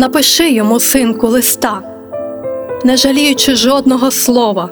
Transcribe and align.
Напиши 0.00 0.50
йому, 0.50 0.80
синку, 0.80 1.28
листа, 1.28 1.82
не 2.84 2.96
жаліючи 2.96 3.54
жодного 3.54 4.10
слова. 4.10 4.70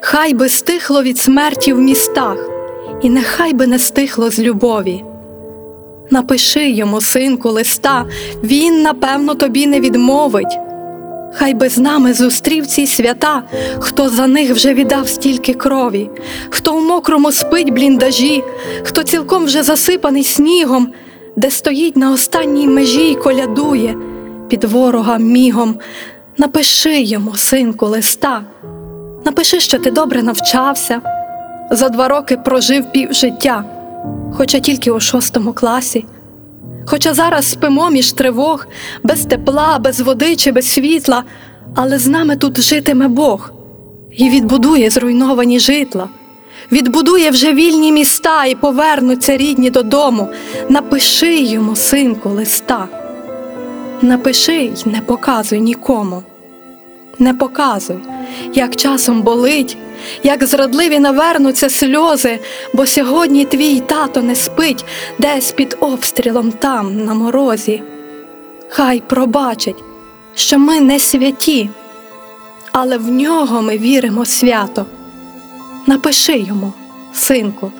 Хай 0.00 0.34
би 0.34 0.48
стихло 0.48 1.02
від 1.02 1.18
смерті 1.18 1.72
в 1.72 1.78
містах, 1.78 2.50
і 3.02 3.10
нехай 3.10 3.52
би 3.52 3.66
не 3.66 3.78
стихло 3.78 4.30
з 4.30 4.38
любові. 4.38 5.04
Напиши 6.10 6.70
йому, 6.70 7.00
синку, 7.00 7.50
листа, 7.50 8.06
він, 8.42 8.82
напевно, 8.82 9.34
тобі 9.34 9.66
не 9.66 9.80
відмовить. 9.80 10.58
Хай 11.34 11.54
би 11.54 11.68
з 11.68 11.78
нами 11.78 12.12
зустрів 12.12 12.66
ці 12.66 12.86
свята, 12.86 13.42
хто 13.78 14.08
за 14.08 14.26
них 14.26 14.52
вже 14.52 14.74
віддав 14.74 15.08
стільки 15.08 15.54
крові, 15.54 16.10
хто 16.50 16.76
в 16.76 16.82
мокрому 16.82 17.32
спить 17.32 17.70
бліндажі, 17.70 18.44
хто 18.82 19.02
цілком 19.02 19.44
вже 19.44 19.62
засипаний 19.62 20.24
снігом, 20.24 20.92
де 21.36 21.50
стоїть 21.50 21.96
на 21.96 22.12
останній 22.12 22.68
межі 22.68 23.10
й 23.10 23.14
колядує 23.14 23.96
під 24.48 24.64
ворога 24.64 25.18
мігом. 25.18 25.78
Напиши 26.38 27.00
йому, 27.00 27.36
синку, 27.36 27.86
листа, 27.86 28.42
напиши, 29.24 29.60
що 29.60 29.78
ти 29.78 29.90
добре 29.90 30.22
навчався, 30.22 31.00
за 31.70 31.88
два 31.88 32.08
роки 32.08 32.36
прожив 32.36 32.92
пів 32.92 33.12
життя, 33.12 33.64
хоча 34.34 34.60
тільки 34.60 34.90
у 34.90 35.00
шостому 35.00 35.52
класі. 35.52 36.04
Хоча 36.86 37.14
зараз 37.14 37.50
спимо 37.50 37.90
між 37.90 38.12
тривог, 38.12 38.66
без 39.02 39.24
тепла, 39.24 39.78
без 39.78 40.00
води 40.00 40.36
чи 40.36 40.52
без 40.52 40.72
світла, 40.72 41.24
але 41.74 41.98
з 41.98 42.06
нами 42.06 42.36
тут 42.36 42.60
житиме 42.60 43.08
Бог 43.08 43.50
і 44.16 44.30
відбудує 44.30 44.90
зруйновані 44.90 45.58
житла, 45.58 46.08
відбудує 46.72 47.30
вже 47.30 47.52
вільні 47.52 47.92
міста 47.92 48.44
і 48.44 48.54
повернуться 48.54 49.36
рідні 49.36 49.70
додому. 49.70 50.28
Напиши 50.68 51.36
йому, 51.36 51.76
синку, 51.76 52.28
листа. 52.28 52.88
Напиши 54.02 54.56
й 54.56 54.82
не 54.86 55.00
показуй 55.00 55.60
нікому. 55.60 56.22
Не 57.18 57.34
показуй, 57.34 57.96
як 58.54 58.76
часом 58.76 59.22
болить, 59.22 59.76
як 60.22 60.44
зрадливі 60.44 60.98
навернуться 60.98 61.70
сльози, 61.70 62.38
бо 62.74 62.86
сьогодні 62.86 63.44
твій 63.44 63.80
тато 63.80 64.22
не 64.22 64.34
спить 64.34 64.84
десь 65.18 65.52
під 65.52 65.76
обстрілом 65.80 66.52
там, 66.52 67.04
на 67.04 67.14
морозі. 67.14 67.82
Хай 68.68 69.00
пробачить, 69.00 69.84
що 70.34 70.58
ми 70.58 70.80
не 70.80 70.98
святі, 70.98 71.70
але 72.72 72.98
в 72.98 73.10
нього 73.10 73.62
ми 73.62 73.78
віримо 73.78 74.24
свято. 74.24 74.86
Напиши 75.86 76.38
йому, 76.38 76.72
синку, 77.12 77.72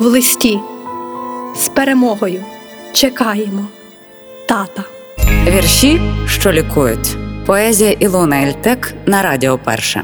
в 0.00 0.04
листі, 0.04 0.60
з 1.56 1.68
перемогою 1.68 2.44
чекаємо, 2.92 3.66
тата. 4.46 4.97
Вірші, 5.46 6.00
що 6.26 6.52
лікують. 6.52 7.16
Поезія 7.46 7.90
Ілона 7.92 8.42
Ельтек 8.42 8.94
на 9.06 9.22
Радіо 9.22 9.58
Перше. 9.58 10.02